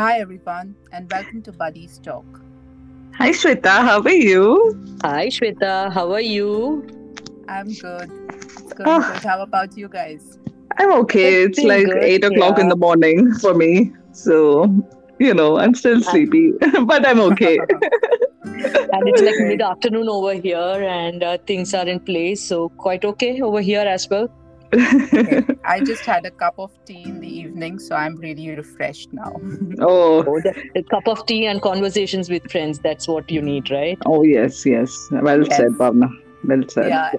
[0.00, 2.24] Hi, everyone, and welcome to Buddies Talk.
[3.16, 3.82] Hi, Shweta.
[3.86, 4.96] How are you?
[5.04, 5.92] Hi, Shweta.
[5.92, 6.86] How are you?
[7.48, 8.08] I'm good.
[8.32, 9.00] It's going Oh.
[9.00, 9.22] good.
[9.30, 10.38] How about you guys?
[10.78, 11.42] I'm okay.
[11.42, 13.92] It's It's like good, 8 o'clock in the morning for me.
[14.12, 14.72] So,
[15.18, 16.54] you know, I'm still sleepy,
[16.92, 17.58] but I'm okay.
[18.92, 22.42] And it's like mid afternoon over here, and uh, things are in place.
[22.42, 24.28] So, quite okay over here as well.
[24.72, 25.42] Okay.
[25.64, 29.32] I just had a cup of tea in the evening, so I'm really refreshed now.
[29.80, 33.70] oh, Oh, the, the cup of tea and conversations with friends that's what you need,
[33.70, 33.98] right?
[34.06, 34.94] oh, yes, yes.
[35.10, 35.56] Well Yes.
[35.56, 36.08] said, Bhavna.
[36.44, 36.88] Well said.
[36.88, 37.12] yeah.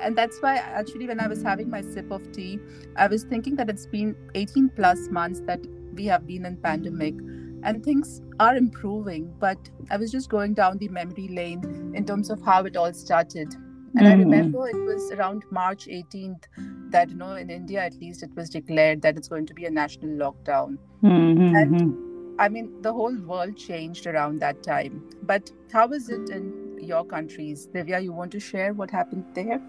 [0.00, 2.58] And that's why, actually, when I was having my sip of tea,
[2.96, 5.60] I was thinking that it's been 18 plus months that
[5.94, 7.14] we have been in pandemic
[7.62, 9.32] and things are improving.
[9.38, 9.56] But
[9.90, 13.54] I was just going down the memory lane in terms of how it all started.
[13.94, 14.18] And I Mhm.
[14.18, 16.46] remember it was around March 18th
[16.90, 19.64] that, you know, in India at least, it was declared that it's going to be
[19.64, 20.78] a national lockdown.
[21.02, 21.94] Mhm, And- mhm.
[22.38, 25.02] I mean, the whole world changed around that time.
[25.22, 27.68] But how is it in your countries?
[27.74, 29.60] Divya, you want to share what happened there?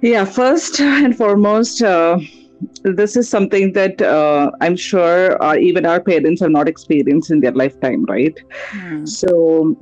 [0.00, 2.18] Yeah, first and foremost, uh,
[2.84, 7.40] this is something that uh, I'm sure uh, even our parents have not experienced in
[7.40, 8.38] their lifetime, right?
[8.72, 9.04] Hmm.
[9.04, 9.76] So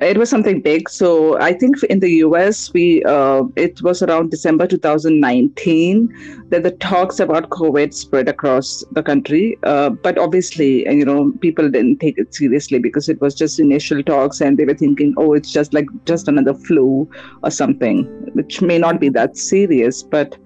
[0.00, 0.88] it was something big.
[0.88, 6.70] So I think in the US, we uh, it was around December 2019 that the
[6.72, 9.58] talks about COVID spread across the country.
[9.62, 14.02] Uh, but obviously, you know, people didn't take it seriously because it was just initial
[14.02, 17.08] talks, and they were thinking, oh, it's just like just another flu
[17.42, 18.04] or something,
[18.34, 20.36] which may not be that serious, but.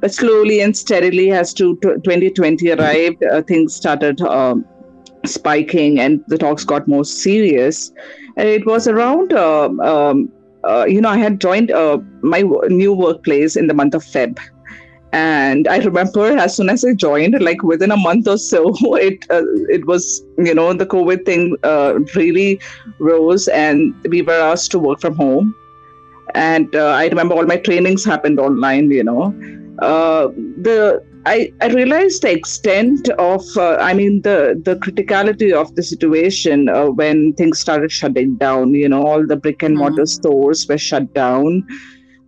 [0.00, 4.64] But slowly and steadily, as to 2020 arrived, uh, things started um,
[5.24, 7.92] spiking, and the talks got more serious.
[8.38, 10.32] It was around, uh, um,
[10.64, 14.38] uh, you know, I had joined uh, my new workplace in the month of Feb.
[15.12, 19.24] And I remember as soon as I joined, like within a month or so, it
[19.30, 22.60] uh, it was you know the COVID thing uh, really
[22.98, 25.54] rose, and we were asked to work from home.
[26.34, 28.90] And uh, I remember all my trainings happened online.
[28.90, 29.22] You know,
[29.78, 30.28] uh,
[30.60, 35.82] the I, I realized the extent of uh, I mean the the criticality of the
[35.82, 38.72] situation uh, when things started shutting down.
[38.72, 41.66] You know, all the brick and mortar stores were shut down.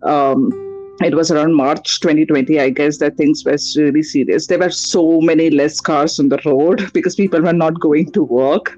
[0.03, 0.70] Um,
[1.03, 4.47] it was around March 2020, I guess, that things were really serious.
[4.47, 8.23] There were so many less cars on the road because people were not going to
[8.23, 8.77] work,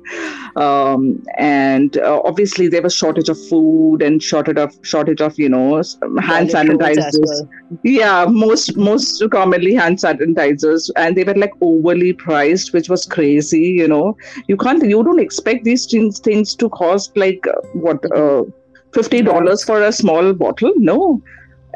[0.55, 5.49] um, and uh, obviously there was shortage of food and shortage of shortage of you
[5.49, 5.81] know
[6.21, 7.25] hand Toilet rolls as sanitizers.
[7.25, 7.49] well.
[7.83, 10.89] yeah most most commonly hand sanitizers.
[10.95, 14.17] And they were like overly priced which was crazy you know.
[14.47, 18.43] You can't you don't expect these things things to cost like uh, what uh,
[18.91, 20.71] $50 for a small bottle?
[20.77, 21.21] No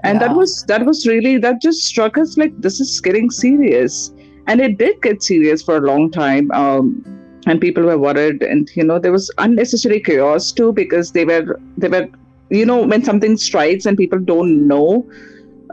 [0.04, 4.12] and that was that was really that just struck us like this is getting serious.
[4.48, 7.04] And it did get serious for a long time um,
[7.48, 8.44] and people were worried.
[8.44, 12.08] And you know there was unnecessary chaos too because they were they were
[12.50, 15.10] you know when something strikes and people don't know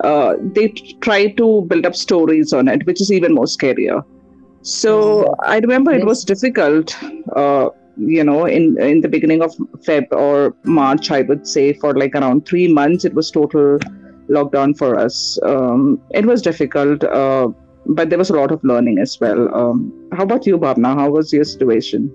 [0.03, 0.69] uh, they
[1.01, 4.05] try to build up stories on it, which is even more scarier.
[4.63, 6.97] So I remember it was difficult,
[7.37, 9.55] uh, you know, in in the beginning of
[9.87, 13.79] Feb or March, I would say for like around three months, it was total
[14.29, 15.39] lockdown for us.
[15.43, 17.49] Um, it was difficult, uh,
[17.87, 19.55] but there was a lot of learning as well.
[19.55, 20.95] Um, how about you, Bhavna?
[20.95, 22.13] How was your situation?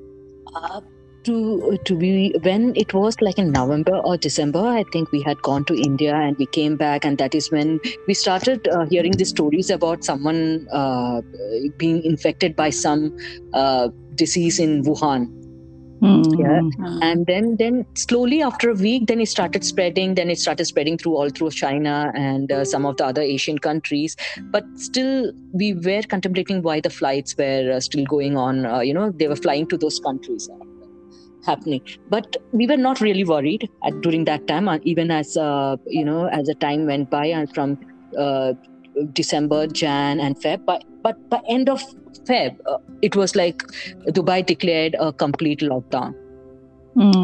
[0.55, 0.81] Uh,
[1.23, 5.41] to to be when it was like in November or December, I think we had
[5.41, 9.11] gone to India and we came back, and that is when we started uh, hearing
[9.11, 11.21] the stories about someone uh,
[11.77, 13.17] being infected by some
[13.53, 15.38] uh, disease in Wuhan.
[16.01, 16.61] Yeah.
[16.61, 16.99] Hmm.
[17.01, 20.97] and then then slowly after a week then it started spreading then it started spreading
[20.97, 24.15] through all through china and uh, some of the other asian countries
[24.51, 28.93] but still we were contemplating why the flights were uh, still going on uh, you
[28.93, 30.65] know they were flying to those countries uh,
[31.45, 35.75] happening but we were not really worried at, during that time uh, even as uh,
[35.85, 37.77] you know as the time went by and from
[38.17, 38.53] uh,
[39.11, 41.81] december jan and feb but but by end of
[42.27, 43.63] feb uh, it was like
[44.17, 46.13] dubai declared a complete lockdown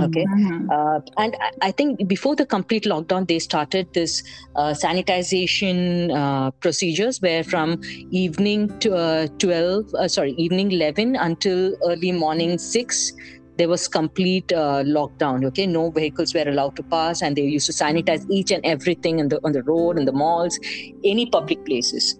[0.06, 0.68] okay Mhm.
[0.76, 4.24] uh, and I- I think before the complete lockdown, they started this
[4.56, 7.78] uh, sanitization uh, procedures where from
[8.12, 13.12] evening to uh, 12, uh, sorry, evening 11 until early morning 6,
[13.58, 15.46] there was complete uh, lockdown.
[15.46, 19.20] Okay, no vehicles were allowed to pass, and they used to sanitize each and everything
[19.20, 20.58] on the on the road, in the malls,
[21.04, 22.18] any public places.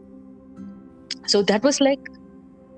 [1.28, 2.00] So that was like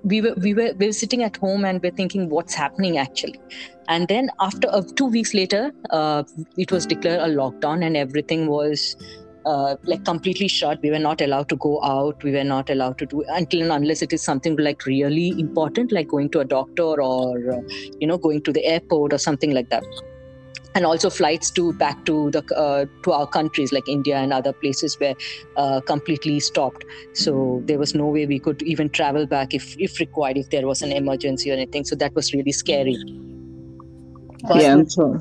[0.03, 3.39] we were we were we were sitting at home and we're thinking what's happening actually
[3.87, 6.23] and then after uh, two weeks later uh,
[6.57, 8.95] it was declared a lockdown and everything was
[9.47, 10.79] uh, like completely shut.
[10.83, 12.21] We were not allowed to go out.
[12.21, 15.93] We were not allowed to do until and unless it is something like really important,
[15.93, 17.61] like going to a doctor or uh,
[17.99, 19.83] you know going to the airport or something like that.
[20.75, 24.53] And also flights to back to the uh, to our countries like India and other
[24.53, 25.15] places were
[25.55, 26.85] uh, completely stopped.
[27.13, 30.67] So there was no way we could even travel back if if required if there
[30.67, 31.83] was an emergency or anything.
[31.85, 32.97] So that was really scary.
[34.43, 35.19] But yeah, so.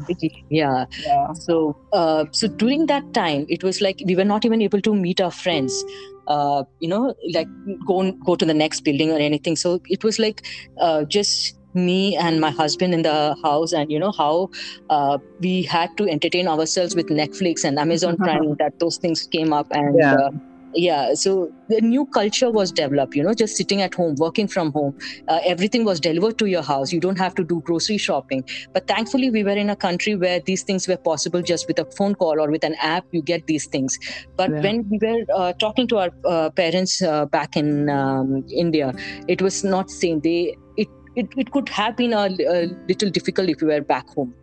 [0.50, 0.84] yeah.
[1.04, 1.32] yeah.
[1.32, 4.94] So, uh, so during that time, it was like we were not even able to
[4.94, 5.84] meet our friends.
[6.26, 7.48] Uh, you know, like
[7.86, 9.56] go go to the next building or anything.
[9.56, 10.44] So it was like
[10.80, 14.50] uh, just me and my husband in the house and you know how
[14.90, 19.52] uh, we had to entertain ourselves with netflix and amazon prime that those things came
[19.52, 20.14] up and yeah.
[20.14, 20.30] uh,
[20.76, 24.72] yeah so the new culture was developed you know just sitting at home working from
[24.72, 24.96] home
[25.28, 28.86] uh, everything was delivered to your house you don't have to do grocery shopping but
[28.86, 32.14] thankfully we were in a country where these things were possible just with a phone
[32.14, 33.98] call or with an app you get these things
[34.36, 34.60] but yeah.
[34.60, 38.92] when we were uh, talking to our uh, parents uh, back in um, india
[39.28, 43.48] it was not same they it, it, it could have been a, a little difficult
[43.48, 44.34] if we were back home.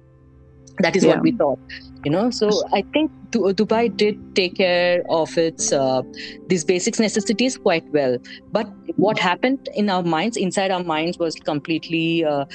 [0.79, 1.11] That is yeah.
[1.11, 1.59] what we thought
[2.03, 2.29] you know?
[2.29, 6.01] So i think dubai did take care of its uh,
[6.47, 8.17] these basic necessities quite well.
[8.51, 8.67] But
[8.97, 12.45] what happened in our minds inside our minds was completely uh,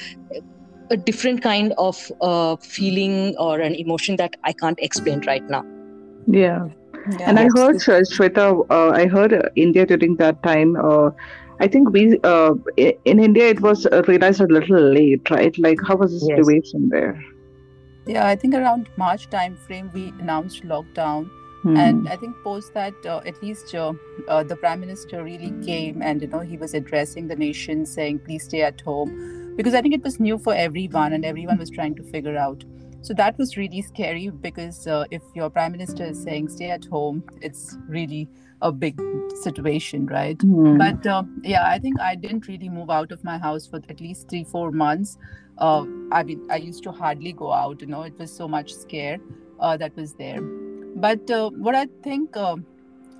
[0.91, 5.63] a different kind of uh, feeling or an emotion that i can't explain right now.
[6.27, 6.69] Yeah,
[7.19, 7.29] yeah.
[7.29, 7.83] And i heard
[8.13, 11.11] shweta uh, i heard uh, india during that time uh,
[11.59, 12.17] I think we
[13.05, 15.57] in India it was realized a little late, right?
[15.57, 16.37] Like, how was the yes.
[16.37, 17.23] situation there?
[18.07, 21.29] Yeah, I think around March time frame we announced lockdown.
[21.63, 21.77] Mm.
[21.77, 23.91] And I think post that, uh, at least uh,
[24.29, 28.19] uh, the prime minister really came and you know he was addressing the nation, saying
[28.19, 31.69] please stay at home, because I think it was new for everyone and everyone was
[31.69, 32.63] trying to figure out.
[33.01, 36.85] So that was really scary because uh, if your prime minister is saying stay at
[36.85, 38.29] home, it's really
[38.61, 38.99] a big
[39.41, 40.37] situation, right?
[40.39, 40.77] Mm.
[40.77, 44.01] But uh, yeah, I think I didn't really move out of my house for at
[44.01, 45.17] least three, four months
[45.59, 47.81] uh, I mean, I used to hardly go out.
[47.81, 49.17] You know, it was so much scare
[49.59, 50.41] uh, that was there.
[50.41, 52.57] But uh, what I think uh,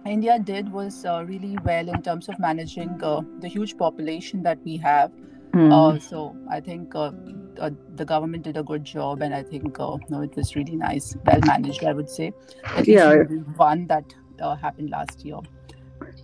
[0.05, 4.59] India did was uh, really well in terms of managing uh, the huge population that
[4.63, 5.11] we have.
[5.53, 5.99] Mm.
[5.99, 10.55] so I think the government did a good job, and I think no, it was
[10.55, 11.83] really nice, well managed.
[11.83, 12.33] I would say.
[12.63, 13.23] At yeah.
[13.57, 15.39] One that happened last year.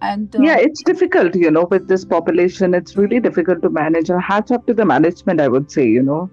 [0.01, 4.09] And uh, yeah it's difficult you know with this population it's really difficult to manage
[4.09, 6.29] and hats up to the management i would say you know.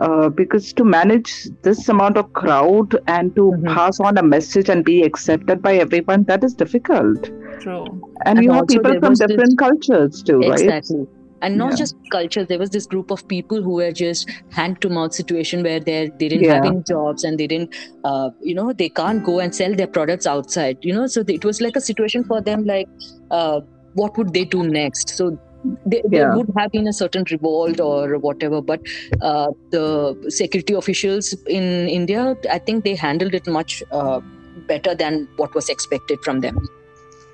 [0.00, 3.74] Uh, because to manage this amount of crowd and to mm-hmm.
[3.74, 7.30] pass on a message and be accepted by everyone that is difficult.
[7.60, 7.84] True.
[8.24, 10.68] And, and you have people from different cultures too exactly.
[10.68, 10.78] right?
[10.78, 11.76] Exactly and not yeah.
[11.76, 15.62] just culture there was this group of people who were just hand to mouth situation
[15.62, 16.54] where they they didn't yeah.
[16.54, 17.74] have any jobs and they didn't
[18.04, 21.44] uh, you know they can't go and sell their products outside you know so it
[21.44, 22.88] was like a situation for them like
[23.30, 23.60] uh,
[23.94, 25.38] what would they do next so
[25.84, 26.10] they, yeah.
[26.10, 28.80] there would have been a certain revolt or whatever but
[29.20, 29.86] uh, the
[30.28, 34.20] security officials in india i think they handled it much uh,
[34.68, 36.58] better than what was expected from them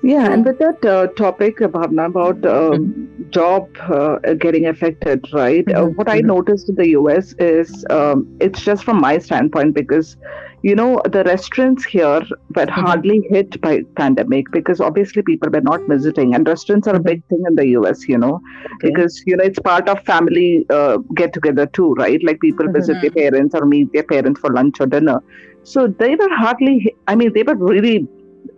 [0.03, 3.29] yeah, and with that uh, topic, Bhavna, about um, mm-hmm.
[3.29, 5.65] job uh, getting affected, right?
[5.65, 5.81] Mm-hmm.
[5.81, 6.27] Uh, what I mm-hmm.
[6.27, 10.17] noticed in the US is um, it's just from my standpoint because,
[10.61, 12.81] you know, the restaurants here were mm-hmm.
[12.81, 17.23] hardly hit by pandemic because obviously people were not visiting, and restaurants are a big
[17.29, 18.41] thing in the US, you know,
[18.75, 18.89] okay.
[18.89, 22.21] because you know it's part of family uh, get together too, right?
[22.25, 23.19] Like people visit their mm-hmm.
[23.19, 25.23] parents or meet their parents for lunch or dinner.
[25.63, 26.93] So they were hardly.
[27.07, 28.05] I mean, they were really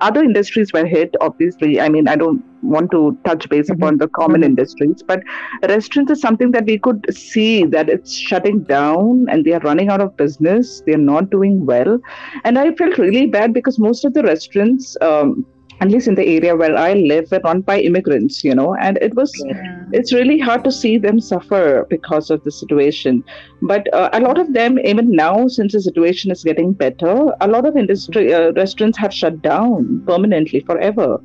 [0.02, 3.82] other industries were hit obviously i mean i don't want to touch base mm-hmm.
[3.82, 4.50] upon the common mm-hmm.
[4.50, 5.22] industries but
[5.70, 9.90] restaurants is something that we could see that it's shutting down and they are running
[9.90, 12.00] out of business they're not doing well
[12.44, 15.46] and i felt really bad because most of the restaurants um,
[15.82, 18.98] at least in the area where I live, were run by immigrants, you know, and
[19.02, 19.84] it was, yeah.
[19.92, 23.24] it's really hard to see them suffer because of the situation.
[23.62, 27.48] But uh, a lot of them, even now, since the situation is getting better, a
[27.48, 31.18] lot of industry uh, restaurants have shut down permanently forever,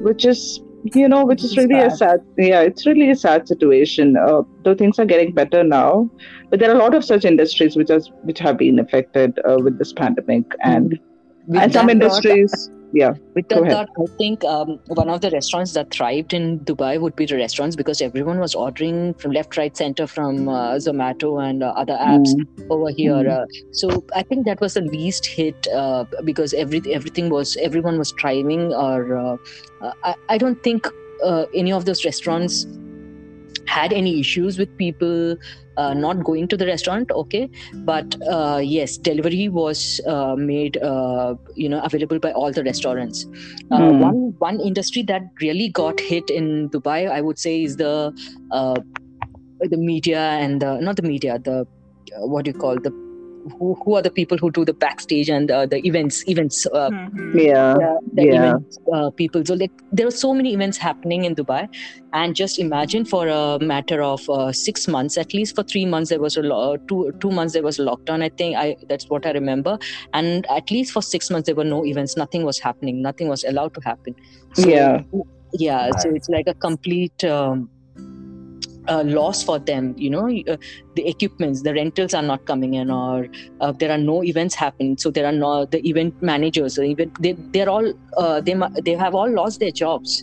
[0.00, 0.60] which is,
[0.92, 4.16] you know, which is really a sad, yeah, it's really a sad situation.
[4.16, 6.10] Uh, though things are getting better now,
[6.50, 9.56] but there are a lot of such industries which has which have been affected uh,
[9.62, 11.56] with this pandemic, and mm-hmm.
[11.56, 16.32] and some industries yeah with that i think um, one of the restaurants that thrived
[16.32, 20.48] in dubai would be the restaurants because everyone was ordering from left right center from
[20.48, 22.70] uh, zomato and uh, other apps mm.
[22.70, 23.32] over here mm.
[23.36, 27.98] uh, so i think that was the least hit uh, because every, everything was everyone
[27.98, 29.36] was thriving or uh,
[30.02, 30.86] I, I don't think
[31.22, 32.66] uh, any of those restaurants
[33.66, 35.36] had any issues with people
[35.76, 37.48] uh, not going to the restaurant okay
[37.84, 43.26] but uh, yes delivery was uh, made uh, you know available by all the restaurants
[43.72, 43.98] Mm.
[43.98, 48.12] one one industry that really got hit in dubai i would say is the
[48.50, 48.74] uh,
[49.60, 51.66] the media and the, not the media the
[52.16, 53.03] what do you call the
[53.58, 56.90] who, who are the people who do the backstage and uh, the events events uh,
[56.90, 57.34] Mhm.
[57.34, 57.74] Yeah.
[58.12, 58.34] the Yeah.
[58.36, 59.44] event uh, people.
[59.44, 61.68] So like there are so many events happening in Dubai,
[62.12, 66.10] and just imagine for a matter of uh, six months, at least for three months,
[66.10, 68.22] there was a lo- two two months there was a lockdown.
[68.22, 69.78] I think I that's what I remember,
[70.12, 72.16] and at least for six months there were no events.
[72.16, 73.02] Nothing was happening.
[73.02, 74.14] Nothing was allowed to happen.
[74.54, 75.02] So, Yeah.
[75.52, 75.90] yeah.
[75.98, 77.24] So it's like a complete.
[77.24, 77.70] Um,
[78.88, 80.56] uh, loss for them you know uh,
[80.94, 83.26] the equipments the rentals are not coming in or
[83.60, 87.10] uh, there are no events happening so there are no the event managers or even
[87.20, 90.22] they they're all uh, they they have all lost their jobs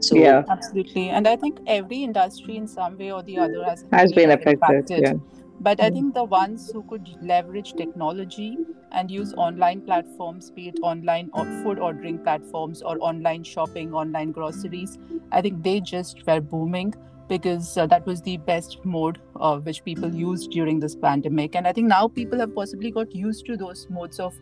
[0.00, 0.44] so Yeah.
[0.48, 1.10] Absolutely.
[1.10, 4.54] And I think every industry in some way or the other has, Has been affected.
[4.54, 5.02] impacted.
[5.02, 5.12] Yeah.
[5.60, 5.92] But I Mm.
[5.94, 8.58] think the ones who could leverage technology
[8.92, 14.32] and use online platforms, be it online or food ordering platforms or online shopping, online
[14.32, 14.98] groceries,
[15.30, 16.94] I think they just were booming
[17.30, 21.54] because uh, that was the best mode uh, which people used during this pandemic.
[21.54, 24.34] And I think now people have possibly got used to those modes of,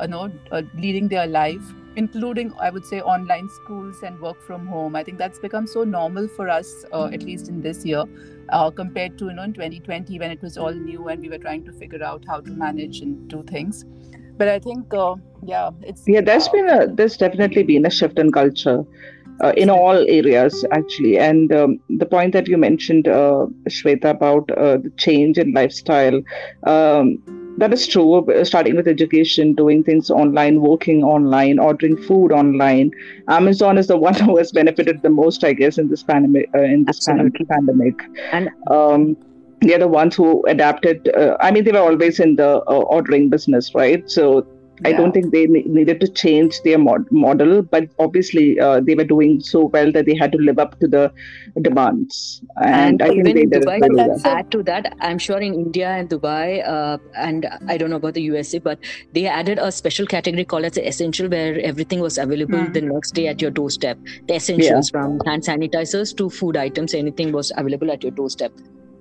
[0.00, 4.66] you know, uh, leading their life, including I would say online schools and work from
[4.66, 4.94] home.
[4.94, 8.04] I think that's become so normal for us, uh, at least in this year
[8.48, 11.38] uh, compared to you know in 2020 when it was all new and we were
[11.38, 13.84] trying to figure out how to manage and do things
[14.36, 18.18] but i think uh, yeah it's Yeah, there's been a there's definitely been a shift
[18.18, 18.84] in culture
[19.42, 21.18] uh, in all areas actually.
[21.18, 26.20] And um, the point that you mentioned, uh, Shweta, about uh, the change in lifestyle,
[26.64, 27.18] um,
[27.58, 28.14] that is true.
[28.30, 32.90] uh, Starting with education, doing things online, working online, ordering food online.
[33.28, 36.48] Amazon is the one who has benefited the most, I guess, in this pandemic.
[36.54, 37.44] Uh, in this Absolutely.
[37.46, 37.94] pandemic,
[38.32, 39.16] And- um,
[39.60, 41.08] they're the ones who adapted.
[41.16, 44.02] Uh, I mean, they were always in the uh, ordering business, right?
[44.10, 44.46] So
[44.84, 48.94] I don't think they ne- needed to change their mod- model, but obviously uh, they
[48.94, 51.12] were doing so well that they had to live up to the
[51.62, 54.20] demands, and, and I think even they in did Dubai, it really well.
[54.24, 58.14] add to that, I'm sure in India and Dubai, uh, and I don't know about
[58.14, 58.78] the USA, but
[59.12, 62.72] they added a special category called as the essential, where everything was available Hmm.
[62.72, 63.98] the next day at your doorstep.
[64.28, 68.52] The essentials from hand sanitizers to food items, anything was available at your doorstep.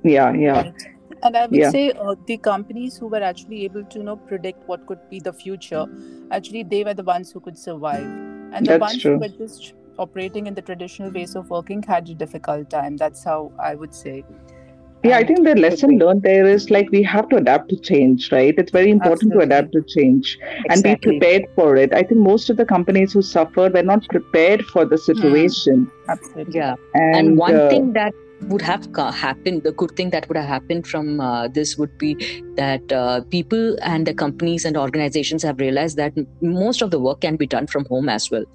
[0.03, 0.73] Yeah, yeah, Right.
[1.25, 1.69] And I would Yeah.
[1.71, 5.19] say uh, the companies who were actually able to you know predict what could be
[5.19, 5.85] the future,
[6.31, 9.13] actually they were the ones who could survive, and the That's ones true.
[9.13, 9.73] who were just
[10.07, 12.97] operating in the traditional ways of working had a difficult time.
[12.97, 14.23] That's how I would say.
[15.07, 15.17] yeah.
[15.17, 18.53] I think the lesson learned there is like we have to adapt to change, right?
[18.63, 19.39] It's very important Absolutely.
[19.39, 20.37] to adapt to change
[20.69, 21.93] and be prepared for it.
[21.93, 26.55] I think most of the companies who suffered were not prepared for the situation, Absolutely.
[26.61, 26.75] Yeah.
[26.93, 28.13] and, and one uh, thing that
[28.49, 32.15] would have happened the good thing that would have happened from uh, this would be
[32.55, 37.21] that uh, people and the companies and organizations have realized that most of the work
[37.21, 38.45] can be done from home as well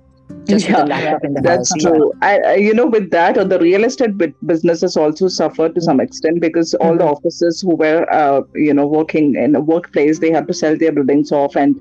[0.47, 2.13] Yeah, the the That's house true.
[2.23, 4.13] I, I, you know, with that, uh, the real estate
[4.47, 7.13] businesses also suffered to some extent because all the Mhm.
[7.15, 10.93] offices who were, uh, you know, working in a workplace, they had to sell their
[10.93, 11.81] buildings off and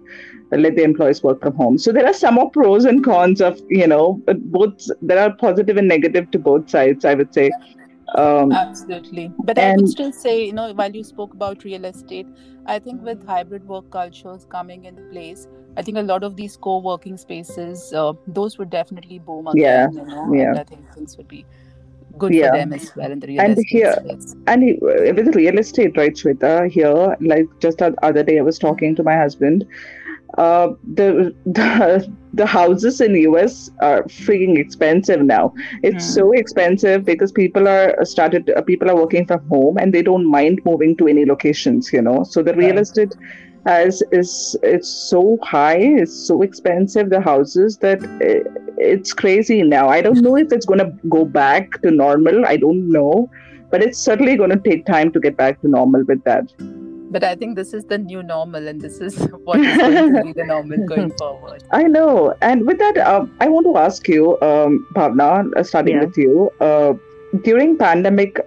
[0.51, 1.77] let the employees work from home.
[1.77, 4.21] So there are some more pros and cons of, you know,
[4.57, 4.75] both.
[5.01, 7.05] There are positive and negative to both sides.
[7.05, 7.49] I would say.
[8.17, 9.31] Um, Absolutely.
[9.43, 12.27] But I would still say, you know, while you spoke about real estate,
[12.65, 15.47] I think with hybrid work cultures coming in place,
[15.77, 19.85] I think a lot of these co working spaces, uh, those would definitely boom Yeah,
[19.89, 20.49] again, you know, yeah.
[20.49, 21.45] and I think things would be
[22.17, 22.49] good Yeah.
[22.49, 24.35] for them as well in the real And estate here- space.
[24.47, 26.67] and with real estate, right, Shweta?
[26.71, 29.65] Here, like just the other day, I was talking to my husband.
[30.37, 35.53] Uh, the the the houses in US are freaking expensive now.
[35.83, 36.13] It's Hmm.
[36.13, 40.29] so expensive because people are started uh, people are working from home and they don't
[40.29, 41.91] mind moving to any locations.
[41.93, 42.79] You know, so the real Right.
[42.79, 43.13] estate
[43.65, 47.09] has is it's so high, it's so expensive.
[47.09, 49.87] The houses that uh, it's crazy now.
[49.89, 52.45] I don't know if it's going to go back to normal.
[52.45, 53.29] I don't know
[53.69, 56.45] but it's certainly going to take time to get back to normal with that.
[57.09, 60.23] But I think this is the new normal, and this is what is going to
[60.23, 61.63] be the normal going forward.
[61.71, 62.33] I know.
[62.41, 66.05] And with that, uh, I want to ask you, um, Bhavna, uh, starting Yeah.
[66.05, 66.93] with you, uh,
[67.43, 68.39] during pandemic,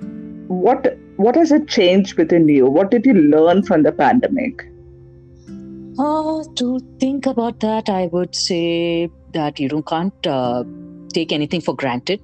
[0.48, 2.66] what what has it changed within you?
[2.66, 4.66] What did you learn from the pandemic?
[5.98, 10.64] Uh, to think about that, I would say that you don't can't uh,
[11.12, 12.22] take anything for granted.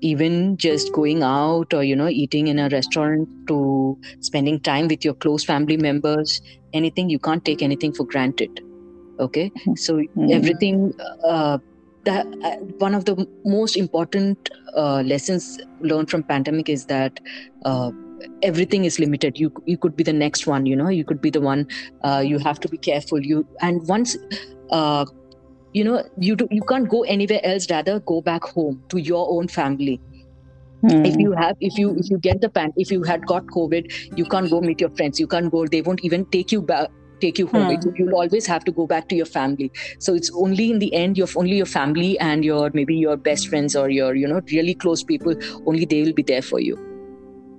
[0.00, 5.04] Even just going out or you know eating in a restaurant to spending time with
[5.04, 6.40] your close family members,
[6.72, 8.50] anything you can't take anything for granted.
[9.18, 10.30] Okay, so Mhm.
[10.32, 10.92] everything
[11.24, 11.58] uh,
[12.04, 14.38] that uh, one of the most important
[14.76, 17.18] uh, lessons learned from pandemic is that
[17.64, 17.90] uh,
[18.42, 21.30] everything is limited you you could be the next one you know you could be
[21.30, 21.66] the one
[22.04, 24.16] uh, you have to be careful you and once
[24.70, 25.04] uh,
[25.76, 29.26] you know you do, you can't go anywhere else rather go back home to your
[29.38, 30.00] own family
[31.04, 31.18] if Hmm.
[31.18, 33.84] you have if you if you get the pan if you had got covid
[34.20, 36.88] you can't go meet your friends you can't go they won't even take you back
[37.22, 37.70] take you home.
[37.70, 40.92] It- you'll always have to go back to your family so it's only in the
[40.94, 44.40] end you're only your family and your maybe your best friends or your you know
[44.52, 45.34] really close people
[45.66, 46.78] only they will be there for you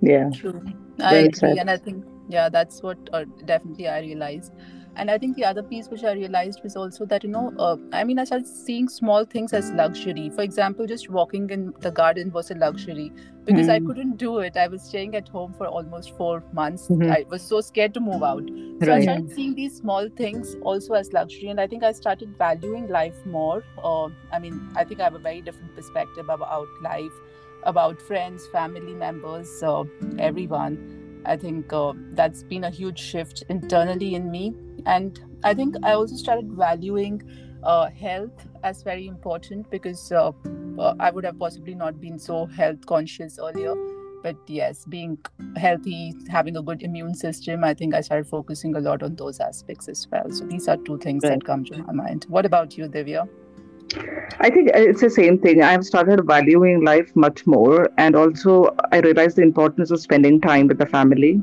[0.01, 0.29] Yeah.
[0.31, 0.61] True.
[0.99, 1.57] I agree.
[1.57, 1.57] said.
[1.57, 4.51] And I think, yeah, that's what uh, definitely I realized.
[4.97, 7.77] And I think the other piece which I realized was also that, you know, uh,
[7.93, 10.29] I mean, I started seeing small things as luxury.
[10.35, 13.11] For example, just walking in the garden was a luxury
[13.45, 13.85] because I Hmm.
[13.85, 14.57] couldn't do it.
[14.57, 16.87] I was staying at home for almost four months.
[16.89, 17.11] Mhm.
[17.17, 18.49] I was so scared to move out.
[18.83, 21.49] So I started seeing these small things also as luxury.
[21.49, 23.63] And I think I started valuing life more.
[23.83, 27.23] Uh, I mean, I think I have a very different perspective about life
[27.63, 29.83] about friends, family members, uh,
[30.19, 30.77] everyone.
[31.25, 34.55] I think uh, that's been a huge shift internally in me.
[34.87, 37.21] And I think I also started valuing
[37.63, 40.31] uh, health as very important because uh,
[40.79, 43.75] uh, I would have possibly not been so health conscious earlier.
[44.23, 45.17] But yes, being
[45.57, 49.39] healthy, having a good immune system, I think I started focusing a lot on those
[49.39, 50.31] aspects as well.
[50.31, 51.33] So these are two things Right.
[51.33, 52.25] that come to my mind.
[52.27, 53.27] What about you, Divya?
[54.39, 55.61] I think it's the same thing.
[55.61, 60.67] I've started valuing life much more, and also I realized the importance of spending time
[60.67, 61.41] with the family,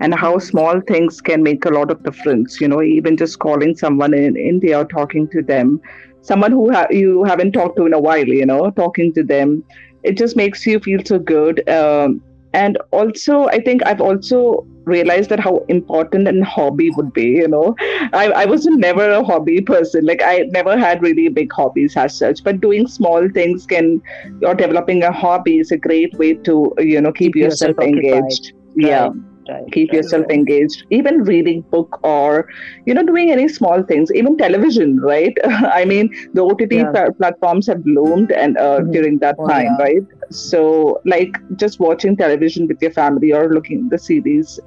[0.00, 2.60] and how small things can make a lot of difference.
[2.60, 5.80] You know, even just calling someone in India or talking to them,
[6.22, 8.26] someone who ha- you haven't talked to in a while.
[8.26, 9.64] You know, talking to them,
[10.02, 11.68] it just makes you feel so good.
[11.68, 12.22] Um,
[12.52, 17.24] and also, I think I've also realized that how important an hobby would be.
[17.24, 17.74] You know,
[18.12, 20.06] I, I was never a hobby person.
[20.06, 22.42] Like I never had really big hobbies as such.
[22.44, 24.00] But doing small things can,
[24.42, 27.88] or developing a hobby is a great way to you know keep, Keep yourself yourself,
[27.88, 28.52] engaged.
[28.76, 29.35] Yeah, right
[29.72, 29.92] keep right.
[29.92, 30.84] yourself engaged.
[30.90, 32.46] Even reading book or
[32.86, 34.10] you know doing any small things.
[34.14, 35.32] Even television, right?
[35.44, 36.92] I mean, the OTT Yeah.
[36.92, 38.92] pla- platforms have bloomed and uh, Mhm.
[38.92, 39.78] during that Oh, time, yeah.
[39.78, 40.02] right?
[40.30, 44.58] So like just watching television with your family or looking the series,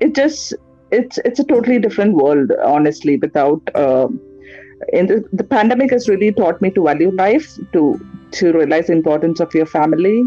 [0.00, 0.54] it just
[0.90, 4.20] it's it's a totally different world honestly without um,
[4.92, 7.98] in the, the pandemic has really taught me to value life to
[8.32, 10.22] to realize the importance of your family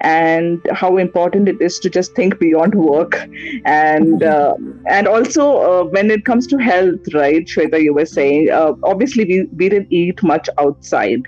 [0.00, 3.16] and how important it is to just think beyond work.
[3.64, 4.54] And uh,
[4.88, 9.24] and also uh, when it comes to health right Shweta you were saying uh, obviously
[9.24, 11.22] we, we didn't eat much outside.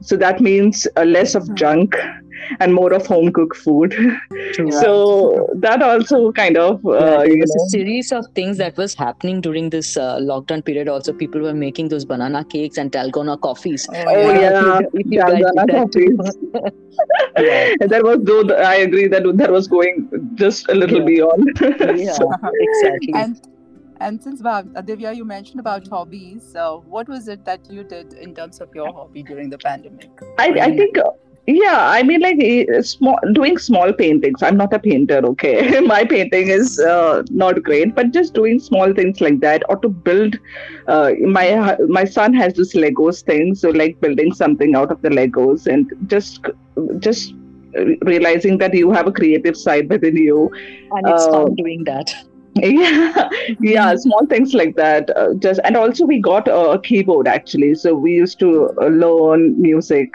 [0.00, 1.54] So that means uh, less of Mhm.
[1.54, 1.94] junk
[2.60, 3.92] and more of home cooked food
[4.54, 4.70] True.
[4.82, 8.58] so that also kind of uh, Yeah, there you was know, a series of things
[8.58, 10.88] that was happening during this uh, lockdown period.
[10.88, 13.86] Also, people were making those banana cakes and dalgona coffees.
[13.90, 13.94] Oh
[14.30, 16.72] Yeah, yeah, if you- if you guys did Dalgona coffees.
[17.38, 17.74] Yeah.
[17.92, 21.04] That was though th- I agree that that was going just a little Yeah.
[21.12, 21.44] beyond.
[21.98, 22.30] Yeah, So,
[22.66, 23.14] exactly.
[23.14, 23.40] And
[24.00, 26.42] and since Bhav, Divya, you mentioned about hobbies.
[26.52, 30.10] So, what was it that you did in terms of your hobby during the pandemic?
[30.38, 31.10] I, I think uh,
[31.46, 34.42] yeah I mean like eh, small doing small paintings.
[34.42, 35.80] I'm not a painter, okay.
[35.92, 39.88] My painting is uh, not great, but just doing small things like that or to
[39.88, 40.38] build.
[40.86, 45.08] Uh, my my son has this Legos thing, so like building something out of the
[45.08, 46.46] Legos and just
[46.98, 47.34] just
[48.02, 50.50] realizing that you have a creative side within you
[50.90, 52.12] and it's uh, fun doing that.
[52.56, 53.28] yeah
[53.60, 57.94] yeah small things like that uh, just and also we got a keyboard actually so
[57.94, 60.12] we used to uh, learn music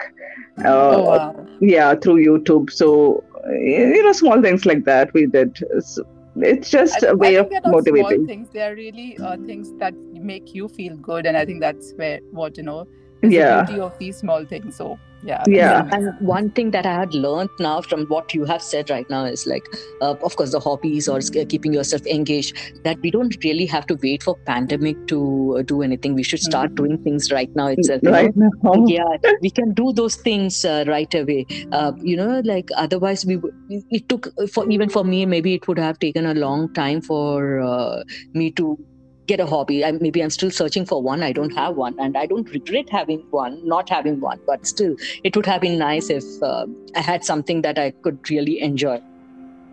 [0.64, 1.46] oh wow!
[1.60, 6.06] yeah through youtube so uh, you know small things like that we did so
[6.38, 8.50] it's just I, a way of they're not small motivating things.
[8.50, 12.20] They are really uh, things that make you feel good, and I think that's where
[12.30, 12.86] what you know
[13.26, 13.60] is Yeah.
[13.60, 14.76] the beauty of these small things.
[14.76, 15.82] So yeah, Yeah.
[15.82, 15.94] that's.
[15.96, 19.24] And one thing that I had learned now from what you have said right now
[19.24, 19.66] is like,
[20.00, 22.56] uh, of course, the hobbies or sk- keeping yourself engaged.
[22.84, 26.14] That we don't really have to wait for pandemic to uh, do anything.
[26.14, 26.76] We should start Mhm.
[26.76, 28.02] doing things right now itself.
[28.02, 28.16] you know?
[28.16, 32.68] right now yeah we can do those things uh, right away uh, you know like
[32.76, 33.54] otherwise we would-
[33.90, 37.60] it took for even for me maybe it would have taken a long time for
[37.60, 38.02] uh,
[38.34, 38.78] me to
[39.26, 42.16] get a hobby I, maybe i'm still searching for one i don't have one and
[42.16, 46.10] i don't regret having one not having one but still it would have been nice
[46.10, 48.96] if uh, i had something that i could really enjoy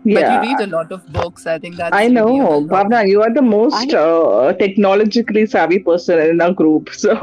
[0.06, 1.44] But yeah you read a lot of books.
[1.50, 2.56] I think that's I know, a.
[2.72, 6.90] Bhavna, you are the most I- uh, technologically savvy person in our group.
[7.04, 7.14] So,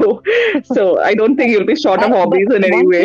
[0.78, 3.04] so I don't think you'll be short of I- hobbies in any one way.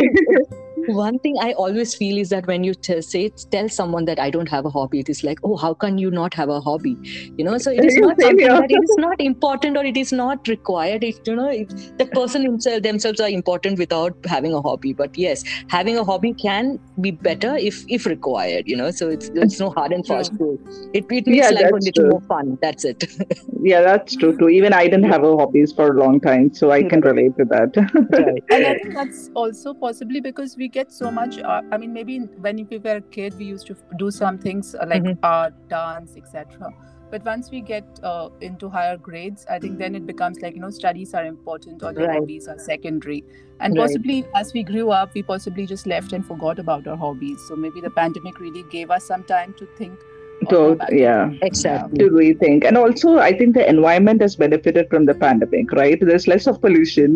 [0.87, 4.19] thing- one thing I always feel is that when you t- say tell someone that
[4.19, 6.59] I don't have a hobby, it is like, oh, how can you not have a
[6.61, 6.97] hobby?
[7.37, 10.11] You know, so it is not something that it is not important or it is
[10.11, 11.03] not required.
[11.03, 14.93] It, you know, it, the person himself themselves are important without having a hobby.
[14.93, 18.63] But yes, having a hobby can be better if if required.
[18.67, 20.57] You know, so it's it's no hard and fast rule.
[20.93, 22.09] It it makes Yeah, life a little true.
[22.09, 22.57] more fun.
[22.61, 23.03] That's it.
[23.63, 24.49] Yeah, that's true too.
[24.49, 27.45] Even I didn't have a hobbies for a long time, so I can relate to
[27.45, 27.75] that.
[28.11, 28.43] right.
[28.51, 31.39] and I think that's also possibly because we get so much.
[31.39, 34.75] Uh, I mean, maybe when we were a kid, we used to do some things
[34.75, 35.17] uh, like Mhm.
[35.31, 36.69] art, dance, etc.
[37.11, 40.63] But once we get uh, into higher grades, I think then it becomes like you
[40.63, 42.17] know studies are important or the Right.
[42.19, 43.19] hobbies are secondary.
[43.59, 43.83] And Right.
[43.83, 47.45] possibly as we grew up, we possibly just left and forgot about our hobbies.
[47.47, 50.05] So maybe the pandemic really gave us some time to think.
[50.49, 50.57] so
[50.95, 51.31] yeah.
[51.45, 51.97] Exactly.
[52.01, 52.65] to rethink.
[52.71, 56.03] And also, I think the environment has benefited from the pandemic, right?
[56.09, 57.13] There's less of pollution,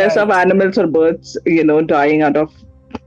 [0.00, 2.52] less of animals or birds, you know, dying out of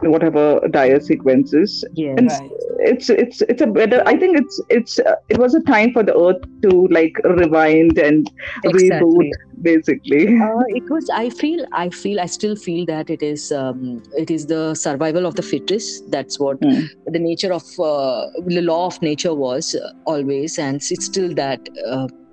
[0.02, 1.84] whatever dire sequences.
[1.94, 2.16] Yes.
[2.18, 2.52] And Right.
[2.80, 4.02] it's it's it's a better.
[4.06, 7.98] I think it's it's uh, it was a time for the earth to like rewind
[7.98, 8.30] and
[8.64, 9.08] Exactly.
[9.08, 10.28] reboot, basically.
[10.40, 11.10] Uh, it was.
[11.14, 11.66] I feel.
[11.74, 12.20] I feel.
[12.20, 13.52] I still feel that it is.
[13.52, 16.10] Um, it is the survival of the fittest.
[16.10, 16.86] That's what Hmm.
[17.08, 21.60] the nature of uh, the law of nature was uh, always, and it's still that.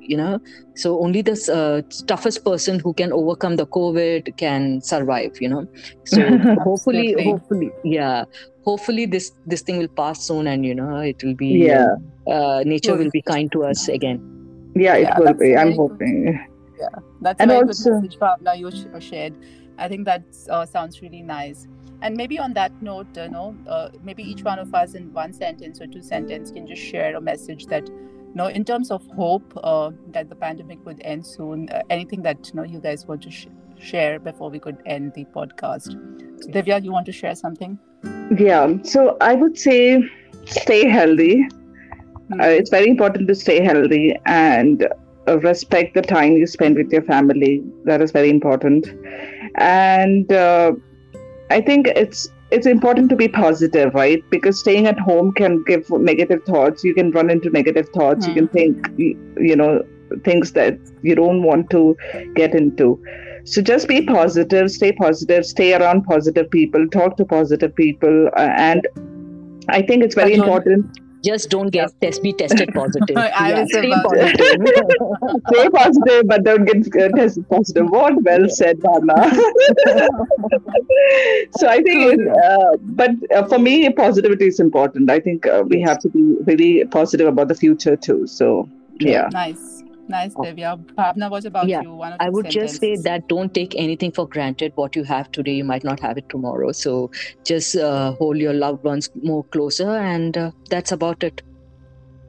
[0.09, 0.41] You know,
[0.75, 5.41] so only the uh, toughest person who can overcome the COVID can survive.
[5.41, 5.67] You know,
[6.05, 6.21] so
[6.65, 7.25] hopefully, Absolutely.
[7.25, 8.25] hopefully, yeah,
[8.65, 11.49] hopefully this this thing will pass soon, and you know, it will be.
[11.71, 11.97] Yeah.
[12.29, 13.05] Uh, nature Good.
[13.05, 14.19] will be kind to us again.
[14.75, 15.55] Yeah, it Yeah, will be.
[15.57, 16.41] i'm very good- hoping.
[17.23, 19.35] That's And a very also- good message, Bhavna, you uh, shared.
[19.79, 21.67] I think that uh, sounds really nice.
[22.03, 25.33] And maybe on that note, you know, uh, maybe each one of us in one
[25.33, 29.07] sentence or two sentences can just share a message that, you know, in terms of
[29.17, 31.69] hope uh, that the pandemic would end soon.
[31.71, 35.13] Uh, anything that you know you guys want to sh- share before we could end
[35.15, 35.93] the podcast.
[36.43, 37.79] So, Divya, you want to share something?
[38.37, 38.77] Yeah.
[38.83, 40.03] So I would say
[40.45, 41.47] stay healthy.
[42.29, 42.41] Hmm.
[42.41, 44.89] uh, it's very important to stay healthy and
[45.29, 48.89] uh, respect the time you spend with your family that is very important
[49.57, 50.73] and uh,
[51.51, 54.23] i think it's it's important to be positive right?
[54.31, 56.85] Because staying at home can give negative thoughts.
[56.85, 58.27] You can run into negative thoughts.
[58.27, 59.85] You can think you know
[60.25, 61.97] things that you don't want to
[62.35, 63.03] get into.
[63.45, 68.53] So just be positive stay positive stay around positive people talk to positive people uh,
[68.57, 68.89] and
[69.69, 73.17] i think it's very important Just don't get test be tested positive.
[73.25, 74.61] I Yeah, was stay about- positive.
[75.53, 77.87] Stay positive, but don't get uh, tested positive.
[77.97, 79.19] What well said, Bhavna.
[81.59, 85.11] so I think, uh, but uh, for me, positivity is important.
[85.11, 88.27] I think uh, we have to be really positive about the future too.
[88.27, 88.69] So
[89.01, 89.76] yeah, Nice,
[90.09, 90.85] nice, Divya.
[90.95, 91.95] Bhavna, what about Yeah, you?
[91.95, 94.73] One I would just say that don't take anything for granted.
[94.75, 96.73] What you have today, you might not have it tomorrow.
[96.73, 97.11] So
[97.45, 101.43] just uh, hold your loved ones more closer, and uh, that's about it.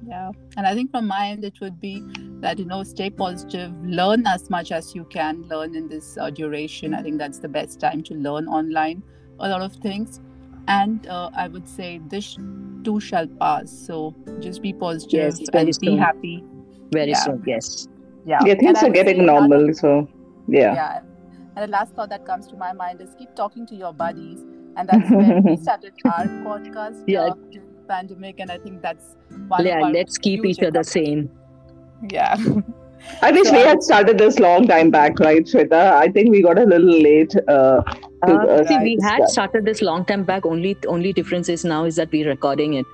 [0.08, 0.32] Yeah.
[0.56, 2.04] And I think from my end, it would be
[2.40, 6.30] that, you know, stay positive, learn as much as you can learn in this uh,
[6.30, 6.94] duration.
[6.94, 9.04] I think that's the best time to learn online
[9.40, 10.22] a lot of things.
[10.68, 12.38] And uh, I would say this
[12.84, 13.72] too shall pass.
[13.72, 15.98] So just be positive Yes, and be soon.
[15.98, 16.44] happy.
[16.93, 17.17] Very Yeah.
[17.19, 17.88] soon, yes.
[18.26, 18.39] Yeah.
[18.45, 19.73] yeah, things I are would say getting another- normal.
[19.73, 20.08] So
[20.47, 21.00] yeah, Yeah.
[21.56, 24.43] And the last thought that comes to my mind is keep talking to your buddies.
[24.76, 27.21] And that's when we started our podcast Yeah.
[27.21, 28.39] uh, during the pandemic.
[28.39, 29.15] And I think that's
[29.47, 30.91] one Yeah, of our let's keep each other accomplishments.
[30.91, 31.30] sane.
[32.12, 32.36] Yeah.
[33.21, 35.93] I wish So we had started this long time back, right, Shweta?
[35.93, 37.34] I think we got a little late.
[37.47, 37.82] Uh,
[38.26, 39.13] to, Uh, uh, see, we start.
[39.21, 40.45] had started this long time back.
[40.45, 42.86] Only only difference is now is that we're recording it.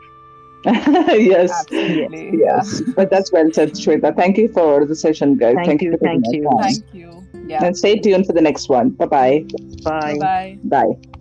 [0.66, 1.52] yes.
[1.52, 2.40] Absolutely.
[2.40, 4.16] Yes, but that's well said, Shweta.
[4.16, 5.56] Thank you for the session, guys.
[5.66, 6.50] Thank you, for thank you.
[6.62, 7.24] Thank you.
[7.48, 7.66] Yeah.
[7.66, 8.92] And stay tuned for the next one.
[8.92, 9.46] Bye-bye.
[9.84, 10.18] Bye.
[10.20, 10.58] Bye.
[10.64, 11.13] Bye.